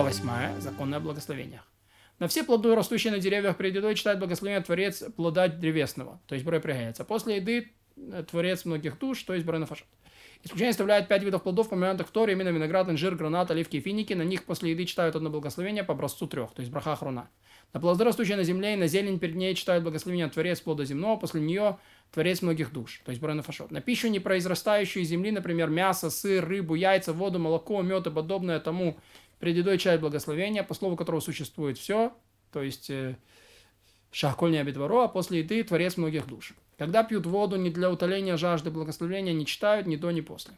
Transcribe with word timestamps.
Глава 0.00 0.14
8. 0.14 0.60
Законы 0.62 0.94
о 0.94 1.00
благословениях. 1.00 1.60
На 2.20 2.26
все 2.26 2.42
плоды, 2.42 2.74
растущие 2.74 3.12
на 3.12 3.18
деревьях, 3.18 3.58
перед 3.58 3.74
едой 3.74 3.94
читает 3.94 4.18
благословение 4.18 4.62
Творец 4.62 5.04
плода 5.14 5.46
древесного, 5.46 6.22
то 6.26 6.34
есть 6.34 6.46
бре 6.46 6.58
пригается. 6.58 7.04
После 7.04 7.36
еды 7.36 7.72
э, 7.98 8.24
Творец 8.30 8.64
многих 8.64 8.98
душ, 8.98 9.22
то 9.24 9.34
есть 9.34 9.44
бре 9.44 9.58
нафашот. 9.58 9.86
Исключение 10.42 10.72
составляет 10.72 11.06
пять 11.06 11.22
видов 11.22 11.42
плодов, 11.42 11.68
помянутых 11.68 12.08
в 12.08 12.12
Торе, 12.12 12.32
именно 12.32 12.48
виноград, 12.48 12.88
инжир, 12.88 13.14
гранат, 13.14 13.50
оливки 13.50 13.76
и 13.76 13.80
финики. 13.80 14.14
На 14.14 14.22
них 14.22 14.46
после 14.46 14.70
еды 14.70 14.86
читают 14.86 15.16
одно 15.16 15.28
благословение 15.28 15.84
по 15.84 15.92
образцу 15.92 16.26
трех, 16.26 16.52
то 16.52 16.60
есть 16.60 16.72
браха 16.72 16.96
хруна. 16.96 17.28
На 17.74 17.80
плоды, 17.80 18.02
растущие 18.02 18.38
на 18.38 18.42
земле, 18.42 18.72
и 18.72 18.76
на 18.76 18.86
зелень 18.86 19.18
перед 19.18 19.36
ней 19.36 19.54
читают 19.54 19.84
благословение 19.84 20.28
Творец 20.28 20.62
плода 20.62 20.86
земного, 20.86 21.18
после 21.18 21.42
нее 21.42 21.76
Творец 22.10 22.40
многих 22.40 22.72
душ, 22.72 23.02
то 23.04 23.10
есть 23.10 23.20
Брена 23.20 23.42
Фашот. 23.42 23.70
На 23.70 23.82
пищу, 23.82 24.08
не 24.08 24.18
произрастающую 24.18 25.02
из 25.02 25.08
земли, 25.08 25.30
например, 25.30 25.68
мясо, 25.68 26.08
сыр, 26.08 26.48
рыбу, 26.48 26.74
яйца, 26.74 27.12
воду, 27.12 27.38
молоко, 27.38 27.82
мед 27.82 28.06
и 28.06 28.10
подобное 28.10 28.60
тому, 28.60 28.98
перед 29.40 29.56
едой 29.56 29.78
читают 29.78 30.00
благословение, 30.00 30.62
по 30.62 30.74
слову 30.74 30.96
которого 30.96 31.20
существует 31.20 31.78
все, 31.78 32.12
то 32.52 32.62
есть 32.62 32.90
э, 32.90 33.16
Шахколь 34.12 34.52
не 34.52 34.58
обидворо, 34.58 35.04
а 35.04 35.08
после 35.08 35.40
еды 35.40 35.62
Творец 35.64 35.96
многих 35.96 36.26
душ. 36.26 36.54
Когда 36.78 37.02
пьют 37.02 37.26
воду 37.26 37.56
не 37.56 37.70
для 37.70 37.90
утоления 37.90 38.36
жажды 38.36 38.70
благословения, 38.70 39.32
не 39.32 39.46
читают 39.46 39.86
ни 39.86 39.96
до, 39.96 40.10
ни 40.10 40.20
после. 40.20 40.54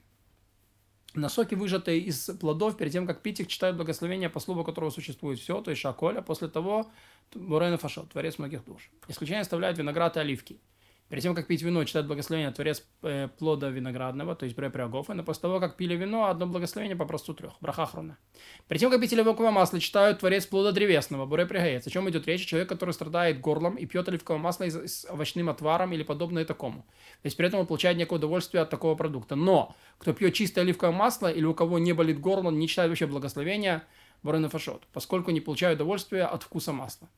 На 1.15 1.29
соки, 1.29 1.55
выжатые 1.55 2.01
из 2.01 2.31
плодов, 2.41 2.77
перед 2.79 2.93
тем, 2.93 3.07
как 3.07 3.21
пить 3.21 3.41
их, 3.41 3.49
читают 3.49 3.77
благословение, 3.77 4.31
по 4.31 4.41
слову 4.41 4.65
которого 4.65 4.91
существует 4.91 5.39
все, 5.39 5.61
то 5.61 5.71
есть 5.71 5.83
шаколь, 5.83 6.19
а 6.19 6.23
после 6.23 6.49
того 6.49 6.91
Бурен 7.35 7.77
Фашот, 7.77 8.11
Творец 8.11 8.39
многих 8.39 8.65
душ. 8.65 8.91
Исключение 9.09 9.43
оставляют 9.43 9.77
виноград 9.77 10.17
и 10.17 10.21
оливки. 10.21 10.59
Перед 11.13 11.25
тем, 11.25 11.35
как 11.35 11.47
пить 11.47 11.61
вино, 11.61 11.85
читают 11.85 12.09
благословение 12.09 12.51
Творец 12.53 12.83
э, 13.03 13.29
плода 13.39 13.69
виноградного, 13.69 14.35
то 14.35 14.45
есть 14.47 14.57
бреприагов, 14.57 15.11
и 15.11 15.23
после 15.23 15.43
того, 15.43 15.61
как 15.61 15.77
пили 15.77 15.95
вино, 15.95 16.25
одно 16.25 16.47
благословение 16.47 16.97
по 16.97 17.05
просту 17.05 17.35
трех, 17.35 17.53
брахахруна. 17.61 18.17
Перед 18.67 18.81
тем, 18.81 18.91
как 18.91 18.99
пить 18.99 19.13
оливковое 19.13 19.51
масло, 19.51 19.79
читают 19.79 20.21
Творец 20.21 20.47
плода 20.47 20.73
древесного, 20.73 21.27
бурепригаец. 21.27 21.87
О 21.87 21.91
чем 21.91 22.09
идет 22.09 22.27
речь? 22.27 22.47
Человек, 22.47 22.71
который 22.71 22.93
страдает 22.93 23.43
горлом 23.43 23.75
и 23.75 23.85
пьет 23.85 24.09
оливковое 24.09 24.41
масло 24.41 24.65
с 24.65 25.07
овощным 25.11 25.51
отваром 25.51 25.93
или 25.93 26.03
подобное 26.03 26.47
такому. 26.47 26.81
То 27.21 27.27
есть 27.27 27.37
при 27.37 27.47
этом 27.47 27.61
он 27.61 27.67
получает 27.67 27.99
некое 27.99 28.15
удовольствие 28.15 28.63
от 28.63 28.71
такого 28.71 28.95
продукта. 28.95 29.37
Но 29.37 29.77
кто 29.99 30.15
пьет 30.15 30.33
чистое 30.33 30.65
оливковое 30.65 30.97
масло 30.97 31.31
или 31.31 31.45
у 31.45 31.53
кого 31.53 31.79
не 31.79 31.93
болит 31.93 32.21
горло, 32.21 32.51
не 32.51 32.67
читает 32.67 32.89
вообще 32.89 33.07
благословения, 33.07 33.83
буренефашот, 34.23 34.87
поскольку 34.95 35.31
не 35.31 35.43
получают 35.43 35.77
удовольствия 35.77 36.25
от 36.25 36.43
вкуса 36.43 36.73
масла. 36.73 37.11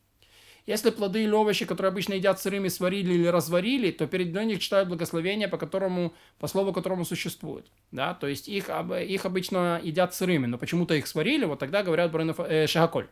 Если 0.67 0.91
плоды 0.91 1.25
или 1.25 1.33
овощи, 1.33 1.67
которые 1.67 1.91
обычно 1.91 2.15
едят 2.15 2.41
сырыми, 2.41 2.69
сварили 2.69 3.13
или 3.13 3.27
разварили, 3.27 3.91
то 3.91 4.07
перед 4.07 4.35
них 4.35 4.61
читают 4.61 4.89
благословение, 4.89 5.47
по 5.47 5.59
которому, 5.59 6.15
по 6.39 6.47
слову 6.47 6.73
которому 6.73 7.05
существует. 7.05 7.67
Да? 7.93 8.15
То 8.15 8.27
есть 8.27 8.49
их, 8.49 8.71
их 8.71 9.27
обычно 9.27 9.81
едят 9.83 10.15
сырыми, 10.15 10.47
но 10.47 10.57
почему-то 10.57 10.95
их 10.95 11.07
сварили, 11.07 11.45
вот 11.45 11.59
тогда 11.59 11.83
говорят 11.83 12.11
баренов, 12.11 12.41
э, 12.41 12.67
шагаколь. 12.67 13.09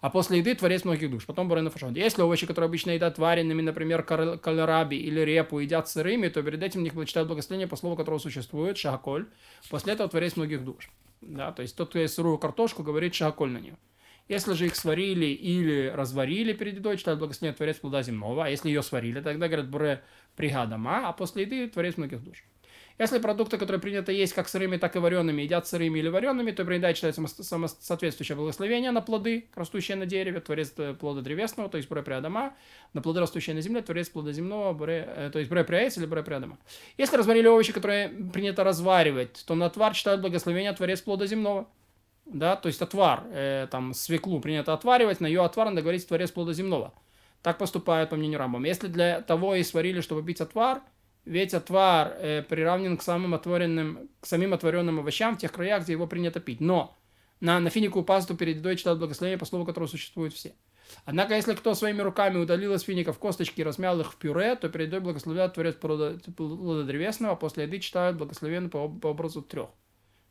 А 0.00 0.10
после 0.10 0.38
еды 0.38 0.54
творец 0.54 0.84
многих 0.84 1.10
душ, 1.10 1.24
потом 1.24 1.48
баренов 1.48 1.72
фашон. 1.72 1.94
Если 1.94 2.20
овощи, 2.20 2.46
которые 2.46 2.66
обычно 2.66 2.90
едят 2.90 3.18
вареными, 3.18 3.62
например, 3.62 4.02
кальраби 4.02 4.96
или 4.96 5.20
репу, 5.20 5.58
едят 5.58 5.88
сырыми, 5.88 6.28
то 6.28 6.42
перед 6.42 6.62
этим 6.62 6.82
них 6.82 6.92
читают 7.06 7.28
благословение, 7.28 7.68
по 7.68 7.76
слову 7.76 7.96
которого 7.96 8.18
существует, 8.18 8.76
шагаколь. 8.76 9.26
После 9.70 9.94
этого 9.94 10.08
творец 10.08 10.36
многих 10.36 10.64
душ. 10.64 10.90
Да? 11.22 11.52
То 11.52 11.62
есть 11.62 11.76
тот, 11.76 11.90
кто 11.90 11.98
ест 11.98 12.14
сырую 12.14 12.36
картошку, 12.36 12.82
говорит 12.82 13.14
шагаколь 13.14 13.50
на 13.50 13.58
нее. 13.58 13.76
Если 14.30 14.52
же 14.52 14.66
их 14.66 14.76
сварили 14.76 15.26
или 15.26 15.88
разварили 15.88 16.52
перед 16.52 16.76
едой, 16.76 16.96
читают 16.98 17.18
благословение 17.18 17.56
Творец 17.56 17.78
плода 17.78 18.00
земного. 18.00 18.44
А 18.44 18.48
если 18.48 18.68
ее 18.68 18.80
сварили, 18.80 19.20
тогда 19.20 19.48
говорят 19.48 19.68
бре 19.68 20.04
пригадама, 20.36 21.08
а 21.08 21.12
после 21.12 21.42
еды 21.42 21.66
Творец 21.66 21.96
многих 21.96 22.22
душ. 22.22 22.44
Если 22.96 23.18
продукты, 23.18 23.58
которые 23.58 23.80
принято 23.80 24.12
есть 24.12 24.32
как 24.32 24.48
сырыми, 24.48 24.76
так 24.76 24.94
и 24.94 25.00
вареными, 25.00 25.42
едят 25.42 25.66
сырыми 25.66 25.98
или 25.98 26.06
вареными, 26.06 26.52
то 26.52 26.64
при 26.64 26.76
еде 26.76 26.94
читается 26.94 27.26
соответствующее 27.80 28.36
благословение 28.36 28.92
на 28.92 29.00
плоды, 29.00 29.48
растущие 29.56 29.96
на 29.96 30.06
дереве, 30.06 30.38
творец 30.38 30.74
плода 31.00 31.22
древесного, 31.22 31.68
то 31.68 31.78
есть 31.78 31.88
бре 31.88 32.04
приадама, 32.04 32.54
на 32.92 33.02
плоды, 33.02 33.18
растущие 33.18 33.56
на 33.56 33.62
земле, 33.62 33.82
творец 33.82 34.10
плода 34.10 34.30
земного, 34.32 34.72
бре, 34.74 35.12
э, 35.12 35.30
то 35.32 35.40
есть 35.40 35.50
бре 35.50 35.64
приаец 35.64 35.98
или 35.98 36.06
бре 36.06 36.22
приадама. 36.22 36.56
Если 36.98 37.16
разварили 37.16 37.48
овощи, 37.48 37.72
которые 37.72 38.10
принято 38.10 38.62
разваривать, 38.62 39.42
то 39.44 39.56
на 39.56 39.68
твар 39.70 39.92
читают 39.92 40.20
благословение 40.20 40.72
творец 40.72 41.00
плода 41.00 41.26
земного 41.26 41.66
да, 42.32 42.56
то 42.56 42.68
есть 42.68 42.80
отвар, 42.80 43.24
э, 43.32 43.66
там, 43.70 43.92
свеклу 43.92 44.40
принято 44.40 44.72
отваривать, 44.72 45.20
на 45.20 45.26
ее 45.26 45.44
отвар 45.44 45.68
надо 45.68 45.82
говорить 45.82 46.06
творец 46.06 46.30
плода 46.30 46.52
земного. 46.52 46.94
Так 47.42 47.58
поступают, 47.58 48.10
по 48.10 48.16
мнению 48.16 48.38
Рамбам. 48.38 48.64
Если 48.64 48.88
для 48.88 49.20
того 49.22 49.54
и 49.54 49.62
сварили, 49.62 50.00
чтобы 50.00 50.22
пить 50.22 50.40
отвар, 50.40 50.82
ведь 51.24 51.54
отвар 51.54 52.14
э, 52.18 52.42
приравнен 52.42 52.96
к 52.96 53.02
самым 53.02 53.34
отворенным, 53.34 54.08
к 54.20 54.26
самим 54.26 54.54
отворенным 54.54 55.00
овощам 55.00 55.36
в 55.36 55.38
тех 55.38 55.52
краях, 55.52 55.82
где 55.82 55.92
его 55.92 56.06
принято 56.06 56.40
пить. 56.40 56.60
Но 56.60 56.96
на, 57.40 57.58
на 57.58 57.70
финику 57.70 58.02
пасту 58.02 58.36
перед 58.36 58.56
едой 58.56 58.76
читают 58.76 58.98
благословение, 58.98 59.38
по 59.38 59.46
слову 59.46 59.64
которого 59.64 59.88
существуют 59.88 60.34
все. 60.34 60.54
Однако, 61.04 61.34
если 61.34 61.54
кто 61.54 61.74
своими 61.74 62.02
руками 62.02 62.38
удалил 62.38 62.74
из 62.74 62.82
фиников 62.82 63.18
косточки 63.18 63.60
и 63.60 63.64
размял 63.64 64.00
их 64.00 64.12
в 64.12 64.16
пюре, 64.16 64.56
то 64.56 64.68
перед 64.68 64.88
едой 64.88 65.00
благословляют 65.00 65.54
творец 65.54 65.76
плода, 65.76 66.18
плода 66.36 66.84
древесного, 66.84 67.34
а 67.34 67.36
после 67.36 67.64
еды 67.64 67.78
читают 67.78 68.16
благословение 68.16 68.70
по, 68.70 68.88
по 68.88 69.08
образу 69.08 69.42
трех. 69.42 69.70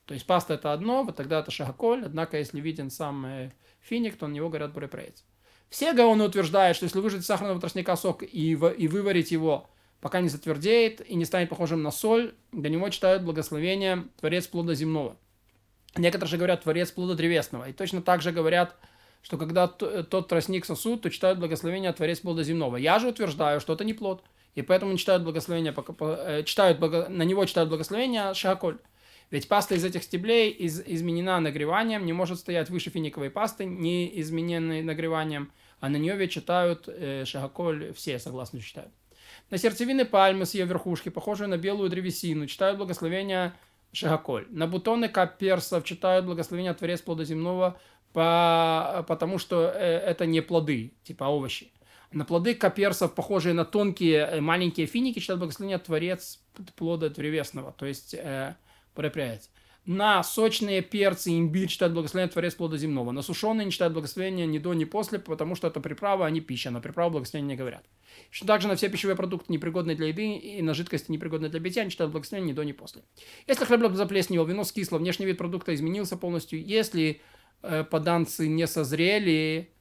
То 0.10 0.16
есть 0.16 0.26
паста 0.26 0.56
это 0.56 0.74
одно, 0.74 1.04
вот 1.04 1.16
тогда 1.16 1.40
это 1.40 1.52
шагаколь, 1.52 2.04
однако 2.04 2.40
если 2.40 2.60
виден 2.60 2.90
сам 2.90 3.28
э, 3.28 3.52
финик, 3.80 4.18
то 4.18 4.26
на 4.26 4.34
него 4.34 4.50
говорят 4.50 4.74
бурепрейц. 4.74 5.24
Все 5.70 5.94
гаоны 5.94 6.24
утверждают, 6.24 6.76
что 6.76 6.86
если 6.86 7.00
выжать 7.00 7.24
сахарного 7.24 7.60
тростника 7.60 7.96
сок 7.96 8.24
и, 8.24 8.54
и 8.54 8.88
выварить 8.88 9.30
его, 9.30 9.70
пока 10.02 10.20
не 10.22 10.28
затвердеет 10.28 11.08
и 11.08 11.14
не 11.14 11.26
станет 11.26 11.50
похожим 11.50 11.84
на 11.84 11.92
соль, 11.92 12.34
до 12.52 12.70
него 12.70 12.90
читают 12.90 13.22
благословение 13.22 14.06
Творец 14.20 14.48
плода 14.48 14.74
земного. 14.74 15.16
Некоторые 15.96 16.32
же 16.32 16.38
говорят 16.38 16.64
Творец 16.64 16.90
плода 16.90 17.14
древесного. 17.14 17.70
И 17.70 17.74
точно 17.74 18.02
так 18.02 18.24
же 18.24 18.32
говорят, 18.32 18.78
что 19.22 19.38
когда 19.38 19.68
тот 19.68 20.28
тростник 20.28 20.66
сосуд, 20.66 21.04
то 21.04 21.12
читают 21.12 21.38
благословение 21.38 21.94
Творец 21.94 22.20
плода 22.22 22.42
земного. 22.42 22.78
Я 22.78 22.98
же 22.98 23.10
утверждаю, 23.10 23.60
что 23.60 23.74
это 23.74 23.84
не 23.84 23.94
плод. 23.94 24.24
И 24.56 24.64
поэтому 24.64 24.98
читают 24.98 25.22
благословение, 25.22 25.72
э, 25.72 26.44
читают, 26.46 26.80
на 26.82 27.22
него 27.22 27.46
читают 27.46 27.70
благословение 27.70 28.34
Шахаколь. 28.34 28.80
Ведь 29.32 29.48
паста 29.48 29.76
из 29.76 29.86
этих 29.86 30.04
стеблей 30.04 30.50
из, 30.50 30.82
изменена 30.86 31.40
нагреванием, 31.40 32.06
не 32.06 32.14
может 32.14 32.40
стоять 32.40 32.70
выше 32.70 32.90
финиковой 32.90 33.30
пасты, 33.30 33.66
не 33.66 34.20
измененной 34.22 34.82
нагреванием, 34.82 35.52
а 35.80 35.90
на 35.90 35.98
нее 35.98 36.16
ведь 36.16 36.32
читают 36.32 36.86
э, 36.88 37.26
шагаколь, 37.26 37.94
все 37.94 38.18
согласно 38.18 38.60
читают. 38.60 38.92
На 39.52 39.58
сердцевины 39.58 40.06
пальмы 40.06 40.46
с 40.46 40.54
ее 40.56 40.66
верхушки, 40.66 41.10
похожие 41.10 41.48
на 41.48 41.58
белую 41.58 41.90
древесину, 41.90 42.48
читают 42.48 42.78
благословение 42.78 43.54
шагаколь. 43.94 44.48
На 44.50 44.68
бутоны 44.68 45.10
каперсов 45.10 45.84
читают 45.84 46.26
благословение 46.26 46.74
Творец 46.74 47.02
плода 47.02 47.24
земного, 47.24 47.80
по, 48.14 49.06
потому 49.08 49.38
что 49.38 49.72
э, 49.74 50.00
это 50.00 50.26
не 50.26 50.42
плоды, 50.42 50.94
типа 51.04 51.26
овощи. 51.26 51.72
На 52.12 52.26
плоды 52.26 52.56
каперсов, 52.56 53.14
похожие 53.14 53.54
на 53.54 53.66
тонкие 53.66 54.22
э, 54.22 54.42
маленькие 54.42 54.88
финики, 54.88 55.20
читают 55.20 55.40
благословение 55.40 55.78
Творец 55.78 56.40
плода 56.76 57.10
древесного. 57.10 57.72
То 57.72 57.86
есть 57.86 58.16
э, 58.16 58.56
проявляется. 58.94 59.50
На 59.86 60.22
сочные 60.22 60.84
перцы, 60.84 61.32
имбирь 61.32 61.68
читают 61.68 61.96
благословение 61.96 62.32
Творец 62.32 62.54
плода 62.54 62.78
земного. 62.78 63.12
На 63.12 63.24
сушеные 63.24 63.66
не 63.66 63.72
читают 63.72 63.94
благословение 63.94 64.46
ни 64.46 64.60
до, 64.60 64.74
ни 64.74 64.86
после, 64.86 65.18
потому 65.18 65.56
что 65.56 65.68
это 65.68 65.80
приправа, 65.80 66.28
а 66.28 66.30
не 66.30 66.42
пища. 66.42 66.70
На 66.70 66.80
приправу 66.80 67.14
благословения 67.14 67.56
не 67.56 67.58
говорят. 67.58 67.84
Еще 68.32 68.46
также 68.46 68.68
на 68.68 68.76
все 68.76 68.90
пищевые 68.90 69.16
продукты, 69.16 69.52
непригодные 69.52 69.96
для 69.96 70.10
еды, 70.10 70.36
и 70.36 70.62
на 70.62 70.76
жидкости, 70.76 71.12
непригодные 71.12 71.50
для 71.50 71.60
питья, 71.60 71.84
не 71.84 71.90
читают 71.90 72.12
благословение 72.12 72.52
ни 72.52 72.56
до, 72.56 72.64
ни 72.64 72.72
после. 72.74 73.02
Если 73.48 73.66
хлеб 73.66 73.94
заплесневел, 73.94 74.46
вино 74.46 74.64
скисло, 74.64 75.00
внешний 75.00 75.26
вид 75.26 75.40
продукта 75.40 75.74
изменился 75.74 76.18
полностью, 76.18 76.64
если 76.64 77.22
э, 77.64 77.84
поданцы 77.84 78.48
не 78.48 78.68
созрели, 78.68 79.72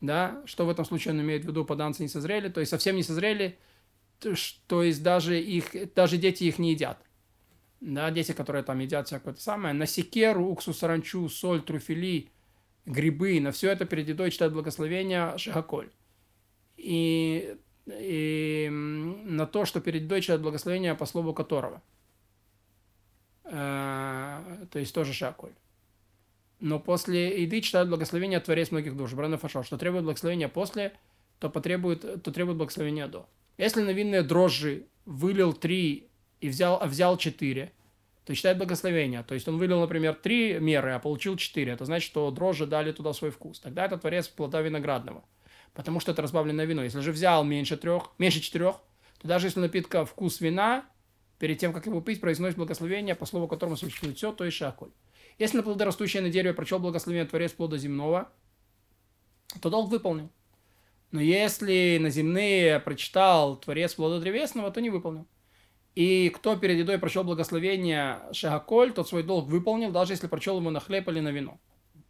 да, 0.00 0.42
что 0.46 0.64
в 0.64 0.70
этом 0.70 0.86
случае 0.86 1.12
он 1.12 1.20
имеет 1.20 1.44
в 1.44 1.48
виду, 1.48 1.66
поданцы 1.66 2.02
не 2.02 2.08
созрели, 2.08 2.48
то 2.48 2.60
есть 2.60 2.70
совсем 2.70 2.96
не 2.96 3.02
созрели, 3.02 3.58
то, 4.18 4.32
то 4.66 4.82
есть 4.82 5.02
даже, 5.02 5.38
их, 5.38 5.92
даже 5.94 6.16
дети 6.16 6.44
их 6.44 6.58
не 6.58 6.70
едят 6.70 7.04
да, 7.80 8.10
дети, 8.10 8.32
которые 8.32 8.62
там 8.62 8.78
едят 8.80 9.06
всякое 9.06 9.34
то 9.34 9.40
самое, 9.40 9.74
на 9.74 9.86
секеру, 9.86 10.46
уксус, 10.46 10.78
саранчу, 10.78 11.28
соль, 11.28 11.62
трюфели, 11.62 12.30
грибы, 12.86 13.40
на 13.40 13.52
все 13.52 13.70
это 13.70 13.84
перед 13.84 14.08
едой 14.08 14.30
читают 14.30 14.54
благословение 14.54 15.36
Шагаколь. 15.38 15.90
И, 16.76 17.56
и 17.86 18.68
на 18.70 19.46
то, 19.46 19.64
что 19.64 19.80
перед 19.80 20.02
едой 20.02 20.20
читают 20.20 20.42
благословение 20.42 20.94
по 20.94 21.06
слову 21.06 21.34
которого. 21.34 21.82
Э, 23.44 24.66
то 24.70 24.78
есть 24.78 24.94
тоже 24.94 25.12
Шагаколь. 25.12 25.52
Но 26.60 26.80
после 26.80 27.42
еды 27.42 27.60
читают 27.60 27.88
благословение 27.88 28.40
Творец 28.40 28.72
многих 28.72 28.96
душ. 28.96 29.12
Брана 29.12 29.38
Фашо, 29.38 29.62
что 29.62 29.78
требует 29.78 30.04
благословения 30.04 30.48
после, 30.48 30.92
то, 31.38 31.48
потребует, 31.48 32.22
то 32.22 32.32
требует 32.32 32.58
благословения 32.58 33.06
до. 33.06 33.28
Если 33.58 33.82
на 33.82 33.90
винные 33.90 34.22
дрожжи 34.22 34.86
вылил 35.04 35.52
три 35.52 36.07
и 36.40 36.48
взял, 36.48 36.80
взял 36.86 37.16
4, 37.16 37.72
то 38.24 38.34
считает 38.34 38.58
благословение. 38.58 39.22
То 39.22 39.34
есть 39.34 39.48
он 39.48 39.58
вылил, 39.58 39.80
например, 39.80 40.14
3 40.14 40.58
меры, 40.60 40.92
а 40.92 40.98
получил 40.98 41.36
4. 41.36 41.72
Это 41.72 41.84
значит, 41.84 42.06
что 42.06 42.30
дрожжи 42.30 42.66
дали 42.66 42.92
туда 42.92 43.12
свой 43.12 43.30
вкус. 43.30 43.60
Тогда 43.60 43.86
это 43.86 43.96
творец 43.96 44.28
плода 44.28 44.60
виноградного. 44.60 45.24
Потому 45.74 46.00
что 46.00 46.12
это 46.12 46.22
разбавленное 46.22 46.64
вино. 46.64 46.82
Если 46.82 47.00
же 47.00 47.12
взял 47.12 47.44
меньше 47.44 47.76
трех, 47.76 48.10
меньше 48.18 48.40
четырех, 48.40 48.76
то 49.20 49.28
даже 49.28 49.46
если 49.46 49.60
напитка 49.60 50.04
вкус 50.04 50.40
вина, 50.40 50.84
перед 51.38 51.58
тем, 51.58 51.72
как 51.72 51.86
его 51.86 52.00
пить, 52.00 52.20
произносит 52.20 52.56
благословение, 52.56 53.14
по 53.14 53.26
слову 53.26 53.48
которому 53.48 53.76
существует 53.76 54.16
все, 54.16 54.32
то 54.32 54.44
и 54.44 54.50
шаколь. 54.50 54.90
Если 55.38 55.56
на 55.56 55.62
плоды, 55.62 55.84
растущие 55.84 56.22
на 56.22 56.30
дереве, 56.30 56.52
прочел 56.52 56.80
благословение 56.80 57.26
Творец 57.26 57.52
плода 57.52 57.78
земного, 57.78 58.28
то 59.60 59.70
долг 59.70 59.88
выполнил. 59.88 60.30
Но 61.10 61.20
если 61.20 61.98
на 61.98 62.10
земные 62.10 62.80
прочитал 62.80 63.56
Творец 63.56 63.94
плода 63.94 64.20
древесного, 64.20 64.70
то 64.70 64.80
не 64.80 64.90
выполнил. 64.90 65.26
И 65.94 66.30
кто 66.30 66.56
перед 66.56 66.78
едой 66.78 66.98
прочел 66.98 67.24
благословение 67.24 68.20
Шагаколь, 68.32 68.92
тот 68.92 69.08
свой 69.08 69.22
долг 69.22 69.48
выполнил, 69.48 69.90
даже 69.90 70.12
если 70.12 70.26
прочел 70.26 70.58
ему 70.58 70.70
на 70.70 70.80
хлеб 70.80 71.08
или 71.08 71.20
на 71.20 71.30
вино. 71.30 71.58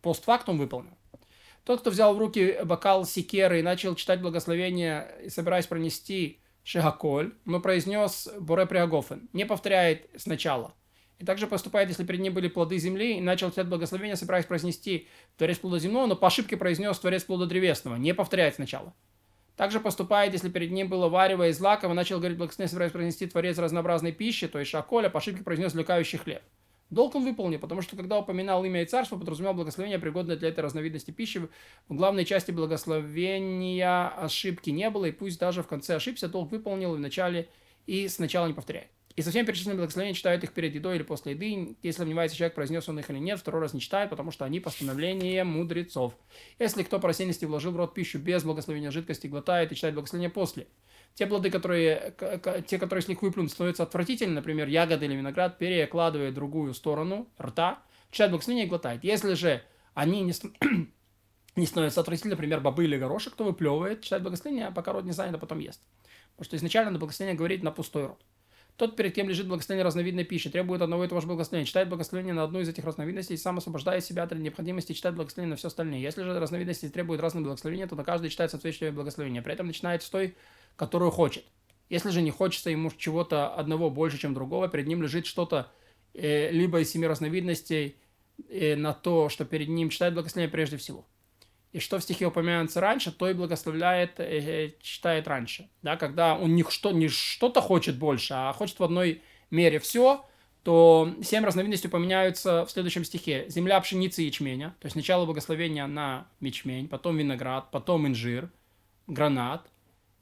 Постфактум 0.03 0.59
выполнил. 0.59 0.97
Тот, 1.65 1.81
кто 1.81 1.91
взял 1.91 2.15
в 2.15 2.19
руки 2.19 2.59
бокал 2.65 3.05
секеры 3.05 3.61
и 3.61 3.63
начал 3.63 3.95
читать 3.95 4.21
благословение, 4.21 5.29
собираясь 5.29 5.67
пронести 5.67 6.41
Шагаколь, 6.65 7.35
но 7.45 7.61
произнес 7.61 8.29
Боре 8.39 8.67
Приагофен, 8.67 9.29
не 9.33 9.47
повторяет 9.47 10.09
сначала. 10.17 10.75
И 11.19 11.25
также 11.25 11.47
поступает, 11.47 11.89
если 11.89 12.05
перед 12.05 12.21
ним 12.21 12.33
были 12.33 12.49
плоды 12.49 12.79
земли, 12.79 13.17
и 13.17 13.21
начал 13.21 13.51
читать 13.51 13.67
благословение, 13.67 14.17
собираясь 14.17 14.47
произнести 14.47 15.09
Творец 15.37 15.59
плода 15.59 15.79
земного, 15.79 16.07
но 16.07 16.17
по 16.17 16.29
ошибке 16.29 16.57
произнес 16.57 16.99
Творец 16.99 17.25
плода 17.25 17.47
древесного, 17.47 17.97
не 17.97 18.15
повторяет 18.15 18.55
сначала. 18.55 18.95
Также 19.59 19.81
поступает, 19.81 20.33
если 20.35 20.49
перед 20.49 20.71
ним 20.71 20.89
было 20.89 21.09
варево 21.09 21.49
из 21.49 21.59
лаков, 21.59 21.91
и 21.91 21.95
начал 21.95 22.21
говорить 22.21 22.39
благословение, 22.39 22.69
собираясь 22.71 22.93
произнести 22.93 23.27
Творец 23.27 23.59
разнообразной 23.59 24.13
пищи, 24.13 24.47
то 24.47 24.61
есть 24.61 24.71
шаколя, 24.71 25.11
по 25.11 25.19
ошибке 25.19 25.43
произнес 25.43 25.75
лекающий 25.75 26.17
хлеб. 26.17 26.43
Долг 26.91 27.17
он 27.17 27.25
выполнил, 27.25 27.59
потому 27.59 27.83
что 27.83 27.97
когда 27.97 28.21
упоминал 28.21 28.65
имя 28.65 28.83
и 28.83 28.87
царство, 28.87 29.19
подразумевал 29.19 29.55
благословение, 29.55 29.99
пригодное 29.99 30.37
для 30.37 30.51
этой 30.51 30.61
разновидности 30.61 31.11
пищи. 31.11 31.49
В 31.89 31.95
главной 31.97 32.25
части 32.25 32.53
благословения 32.53 34.07
ошибки 34.11 34.71
не 34.71 34.89
было, 34.91 35.07
и 35.07 35.11
пусть 35.11 35.41
даже 35.41 35.65
в 35.65 35.67
конце 35.67 35.97
ошибся, 35.97 36.29
долг 36.29 36.53
выполнил 36.53 36.95
и 36.95 36.99
в 36.99 37.01
начале, 37.01 37.49
и 37.87 38.07
сначала 38.07 38.47
не 38.47 38.55
повторяет. 38.55 38.91
И 39.19 39.23
совсем 39.23 39.45
перечисленные 39.45 39.79
благословения 39.79 40.15
читают 40.15 40.45
их 40.45 40.53
перед 40.53 40.73
едой 40.77 40.95
или 40.95 41.03
после 41.03 41.33
еды. 41.33 41.77
Если 41.83 42.03
сомневается 42.03 42.37
человек, 42.37 42.55
произнес 42.55 42.89
он 42.89 43.01
их 43.01 43.11
или 43.11 43.19
нет, 43.19 43.41
второй 43.41 43.61
раз 43.61 43.75
не 43.75 43.81
читает, 43.81 44.11
потому 44.11 44.31
что 44.31 44.45
они 44.45 44.61
постановление 44.61 45.43
мудрецов. 45.43 46.15
Если 46.61 46.85
кто 46.85 47.01
по 47.01 47.09
рассеянности 47.09 47.45
вложил 47.45 47.73
в 47.73 47.77
рот 47.77 47.95
пищу 47.95 48.21
без 48.21 48.45
благословения 48.45 48.93
жидкости, 48.93 49.27
глотает 49.27 49.73
и 49.73 49.75
читает 49.75 49.97
благословение 49.97 50.31
после. 50.31 50.69
Те 51.15 51.27
плоды, 51.27 51.51
которые, 51.51 52.15
те, 52.69 52.79
которые 52.79 53.03
с 53.03 53.09
них 53.09 53.21
выплюнут, 53.21 53.51
становятся 53.51 53.83
отвратительны, 53.83 54.35
например, 54.35 54.69
ягоды 54.69 55.07
или 55.07 55.17
виноград, 55.17 55.59
перекладывая 55.59 56.31
другую 56.31 56.73
сторону 56.73 57.29
рта, 57.41 57.83
читает 58.13 58.31
благословение 58.31 58.67
и 58.67 58.69
глотает. 58.69 59.03
Если 59.03 59.35
же 59.35 59.65
они 59.95 60.21
не, 60.21 60.33
не 61.57 61.67
становятся 61.67 62.03
отвратительны, 62.03 62.37
например, 62.37 62.61
бобы 62.61 62.85
или 62.85 62.97
горошек, 62.97 63.35
то 63.35 63.43
выплевывает, 63.43 64.03
читает 64.03 64.23
благословение, 64.23 64.69
а 64.69 64.71
пока 64.71 64.93
рот 64.93 65.05
не 65.05 65.11
занят, 65.11 65.35
а 65.35 65.39
потом 65.39 65.59
ест. 65.59 65.83
Потому 66.37 66.45
что 66.45 66.57
изначально 66.57 66.93
на 66.93 67.01
благословение 67.01 67.37
говорить 67.37 67.65
на 67.65 67.73
пустой 67.73 68.07
рот. 68.07 68.23
Тот, 68.79 68.95
перед 68.95 69.13
кем 69.13 69.29
лежит 69.29 69.49
благословение 69.49 69.85
разновидной 69.85 70.23
пищи, 70.23 70.51
требует 70.51 70.83
одного 70.83 71.05
и 71.05 71.09
того 71.09 71.21
же 71.21 71.27
благословения, 71.27 71.67
читает 71.67 71.89
благословение 71.89 72.33
на 72.33 72.45
одну 72.45 72.61
из 72.61 72.69
этих 72.69 72.85
разновидностей 72.85 73.35
и 73.35 73.37
сам 73.37 73.59
освобождает 73.59 74.05
себя 74.05 74.23
от 74.23 74.31
необходимости 74.31 74.93
читать 74.93 75.17
благословение 75.17 75.51
на 75.51 75.57
все 75.57 75.67
остальные. 75.67 76.01
Если 76.01 76.23
же 76.23 76.39
разновидности 76.39 76.89
требуют 76.89 77.21
разные 77.21 77.43
благословения, 77.43 77.89
то 77.89 77.97
на 77.97 78.05
каждый 78.05 78.31
читает 78.31 78.53
соответствующее 78.53 78.93
благословение. 78.93 79.43
При 79.43 79.53
этом 79.53 79.67
начинает 79.67 80.05
с 80.05 80.09
той, 80.09 80.37
которую 80.77 81.11
хочет. 81.11 81.45
Если 81.89 82.11
же 82.11 82.23
не 82.23 82.31
хочется 82.31 82.71
ему 82.71 82.93
чего-то 82.97 83.53
одного 83.53 83.91
больше, 83.91 84.17
чем 84.17 84.33
другого, 84.33 84.69
перед 84.69 84.87
ним 84.87 85.03
лежит 85.03 85.27
что-то 85.27 85.73
э, 86.15 86.53
либо 86.53 86.79
из 86.79 86.89
семи 86.89 87.09
разновидностей 87.09 87.97
э, 88.49 88.77
на 88.77 88.95
то, 88.95 89.29
что 89.29 89.45
перед 89.45 89.67
ним 89.67 89.89
читает 89.89 90.15
благословение 90.15 90.53
прежде 90.53 90.77
всего 90.77 91.05
и 91.73 91.81
что 91.81 91.99
в 91.99 92.03
стихе 92.03 92.27
упоминается 92.27 92.81
раньше, 92.81 93.13
то 93.13 93.29
и 93.29 93.35
благословляет, 93.35 94.19
э, 94.19 94.73
читает 94.81 95.29
раньше. 95.29 95.69
Да, 95.83 95.97
когда 95.97 96.35
он 96.35 96.55
не, 96.55 96.65
что, 96.69 96.93
не 96.93 97.09
что-то 97.09 97.61
хочет 97.61 97.99
больше, 97.99 98.35
а 98.35 98.53
хочет 98.53 98.79
в 98.79 98.85
одной 98.85 99.23
мере 99.51 99.79
все, 99.79 100.25
то 100.63 101.15
семь 101.23 101.45
разновидностей 101.45 101.89
упоминаются 101.89 102.65
в 102.65 102.71
следующем 102.71 103.05
стихе. 103.05 103.47
Земля 103.49 103.81
пшеницы 103.81 104.23
и 104.23 104.27
ячменя, 104.27 104.75
то 104.81 104.87
есть 104.87 104.95
сначала 104.95 105.25
благословение 105.25 105.87
на 105.87 106.27
ячмень, 106.41 106.89
потом 106.89 107.17
виноград, 107.17 107.71
потом 107.71 108.07
инжир, 108.07 108.51
гранат, 109.07 109.71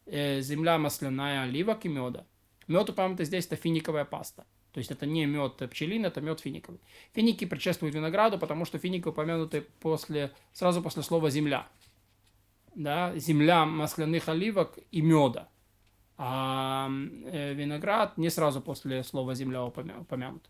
э, 0.07 0.41
земля 0.41 0.79
масляная, 0.79 1.43
оливок 1.43 1.85
и 1.85 1.89
меда. 1.89 2.27
Мед 2.69 2.91
упомянутый 2.91 3.27
здесь 3.27 3.47
это 3.47 3.57
финиковая 3.57 4.05
паста. 4.05 4.45
То 4.76 4.81
есть 4.81 4.90
это 4.90 5.06
не 5.06 5.25
мед 5.25 5.56
пчелин, 5.70 6.05
это 6.05 6.20
мед 6.20 6.40
финиковый. 6.40 6.78
Финики 7.14 7.46
предшествуют 7.46 7.94
винограду, 7.94 8.38
потому 8.38 8.67
что 8.67 8.78
финики 8.78 9.08
упомянуты 9.08 9.67
после, 9.81 10.32
сразу 10.52 10.82
после 10.82 11.02
слова 11.02 11.31
земля. 11.31 11.67
Да, 12.75 13.17
земля 13.17 13.64
масляных 13.64 14.28
оливок 14.28 14.78
и 14.93 15.00
меда. 15.00 15.49
А 16.19 16.90
э, 16.90 17.55
виноград 17.55 18.19
не 18.19 18.28
сразу 18.28 18.61
после 18.61 19.02
слова 19.02 19.34
земля 19.34 19.64
упомянут. 19.64 20.43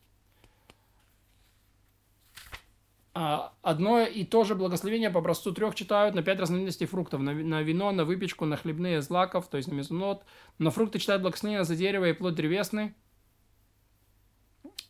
А 3.14 3.52
одно 3.62 4.00
и 4.00 4.24
то 4.24 4.42
же 4.42 4.56
благословение 4.56 5.10
по 5.10 5.20
образцу 5.20 5.52
трех 5.52 5.76
читают 5.76 6.16
на 6.16 6.22
пять 6.24 6.40
разновидностей 6.40 6.86
фруктов. 6.86 7.20
На, 7.20 7.62
вино, 7.62 7.92
на 7.92 8.04
выпечку, 8.04 8.44
на 8.44 8.56
хлебные 8.56 9.02
злаков, 9.02 9.46
то 9.46 9.56
есть 9.56 9.68
на 9.68 9.74
мезонот. 9.74 10.24
На 10.58 10.72
фрукты 10.72 10.98
читают 10.98 11.22
благословение 11.22 11.62
за 11.62 11.76
дерево 11.76 12.08
и 12.08 12.12
плод 12.12 12.34
древесный 12.34 12.96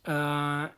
за 0.07 0.71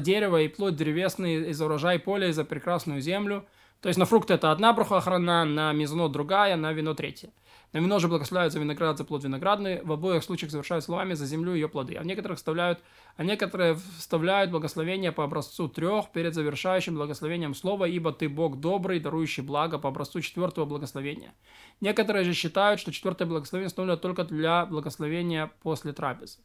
дерево 0.00 0.42
и 0.42 0.48
плоть 0.48 0.76
древесный, 0.76 1.50
и 1.50 1.52
за 1.52 1.66
урожай 1.66 1.98
поля, 1.98 2.28
и 2.28 2.32
за 2.32 2.44
прекрасную 2.44 3.00
землю. 3.00 3.46
То 3.80 3.88
есть 3.88 3.98
на 3.98 4.06
фрукты 4.06 4.34
это 4.34 4.50
одна 4.50 4.72
бруха 4.72 4.96
охрана, 4.96 5.44
на 5.44 5.72
мезоно 5.72 6.08
другая, 6.08 6.56
на 6.56 6.72
вино 6.72 6.94
третья. 6.94 7.30
На 7.72 7.78
вино 7.78 7.98
же 7.98 8.08
благословляют 8.08 8.54
за 8.54 8.60
виноград, 8.60 8.96
за 8.96 9.04
плод 9.04 9.24
виноградный. 9.24 9.82
В 9.82 9.92
обоих 9.92 10.24
случаях 10.24 10.50
завершают 10.50 10.84
словами 10.84 11.12
за 11.12 11.26
землю 11.26 11.52
ее 11.52 11.68
плоды. 11.68 11.96
А 11.96 12.04
некоторых 12.04 12.38
вставляют, 12.38 12.80
а 13.16 13.24
некоторые 13.24 13.74
вставляют 13.74 14.50
благословение 14.50 15.12
по 15.12 15.22
образцу 15.22 15.68
трех 15.68 16.10
перед 16.10 16.34
завершающим 16.34 16.94
благословением 16.94 17.54
слова, 17.54 17.84
ибо 17.84 18.12
ты 18.12 18.30
Бог 18.30 18.58
добрый, 18.58 19.00
дарующий 19.00 19.42
благо 19.42 19.78
по 19.78 19.90
образцу 19.90 20.22
четвертого 20.22 20.64
благословения. 20.64 21.34
Некоторые 21.82 22.24
же 22.24 22.32
считают, 22.32 22.80
что 22.80 22.90
четвертое 22.90 23.26
благословение 23.26 23.66
установлено 23.66 23.98
только 23.98 24.24
для 24.24 24.64
благословения 24.64 25.50
после 25.62 25.92
трапезы. 25.92 26.38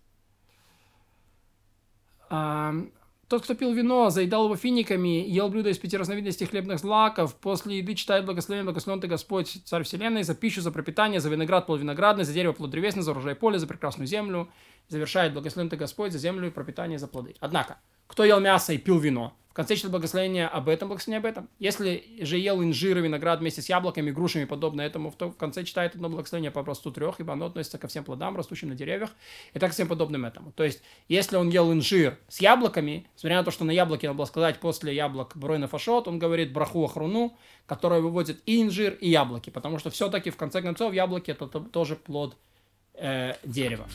Тот, 3.28 3.44
кто 3.44 3.56
пил 3.56 3.74
вино, 3.74 4.10
заедал 4.10 4.46
его 4.46 4.56
финиками, 4.56 5.28
ел 5.28 5.50
блюдо 5.50 5.70
из 5.70 5.78
пяти 5.78 5.98
разновидностей 5.98 6.46
хлебных 6.46 6.80
злаков, 6.80 7.36
после 7.36 7.78
еды 7.78 7.96
читает 7.96 8.26
благословение, 8.26 8.66
благословен 8.66 9.02
ты 9.02 9.08
Господь, 9.08 9.62
Царь 9.66 9.84
Вселенной, 9.84 10.24
за 10.24 10.36
пищу, 10.36 10.62
за 10.62 10.72
пропитание, 10.72 11.20
за 11.20 11.30
виноград, 11.30 11.66
плод 11.66 11.80
виноградный, 11.80 12.26
за 12.26 12.34
дерево, 12.34 12.54
плод 12.54 12.70
древесный, 12.70 13.02
за 13.02 13.12
урожай 13.12 13.36
поле, 13.36 13.60
за 13.60 13.66
прекрасную 13.66 14.08
землю, 14.08 14.50
завершает 14.88 15.34
благословен 15.34 15.70
ты 15.70 15.78
Господь, 15.78 16.12
за 16.12 16.20
землю 16.20 16.48
и 16.48 16.52
пропитание, 16.52 17.00
за 17.00 17.08
плоды. 17.08 17.36
Однако, 17.40 17.78
кто 18.08 18.24
ел 18.24 18.40
мясо 18.40 18.74
и 18.74 18.78
пил 18.78 19.00
вино, 19.00 19.34
в 19.54 19.56
конце 19.56 19.76
читает 19.76 19.92
благословение 19.92 20.48
об 20.48 20.68
этом, 20.68 20.88
благословение 20.88 21.20
об 21.20 21.26
этом. 21.28 21.48
Если 21.60 22.04
же 22.22 22.40
ел 22.40 22.64
инжир 22.64 22.98
и 22.98 23.02
виноград 23.02 23.40
вместе 23.40 23.62
с 23.62 23.70
яблоками, 23.70 24.10
грушами, 24.10 24.46
подобно 24.46 24.82
этому, 24.82 25.12
то 25.12 25.30
в 25.30 25.38
конце 25.38 25.64
читает 25.64 25.94
одно 25.94 26.10
благословение 26.10 26.50
по 26.50 26.62
образцу 26.62 26.90
трех, 26.90 27.20
ибо 27.20 27.34
оно 27.34 27.46
относится 27.46 27.78
ко 27.78 27.88
всем 27.88 28.04
плодам, 28.04 28.36
растущим 28.36 28.70
на 28.70 28.76
деревьях, 28.76 29.12
и 29.54 29.60
так 29.60 29.72
всем 29.72 29.88
подобным 29.88 30.26
этому. 30.26 30.52
То 30.54 30.64
есть, 30.64 30.82
если 31.08 31.36
он 31.36 31.50
ел 31.50 31.72
инжир 31.72 32.18
с 32.30 32.42
яблоками, 32.42 33.06
смотря 33.16 33.38
на 33.38 33.44
то, 33.44 33.52
что 33.52 33.64
на 33.64 33.70
яблоке 33.70 34.08
надо 34.08 34.18
было 34.18 34.26
сказать 34.26 34.60
после 34.60 34.96
яблок 34.96 35.34
бройна 35.38 35.68
фашот, 35.68 36.08
он 36.08 36.18
говорит 36.18 36.52
браху 36.52 36.84
ахруну, 36.84 37.38
которая 37.68 38.02
выводит 38.02 38.42
и 38.48 38.60
инжир, 38.60 38.94
и 38.94 39.08
яблоки, 39.12 39.52
потому 39.52 39.78
что 39.78 39.92
все-таки, 39.92 40.32
в 40.32 40.36
конце 40.36 40.64
концов, 40.64 40.96
яблоки 40.96 41.30
это 41.30 41.46
тоже 41.46 41.96
плод 41.96 42.36
э, 42.96 43.36
дерева. 43.44 43.86